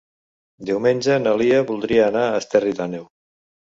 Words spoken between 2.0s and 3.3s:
anar a Esterri d'Àneu.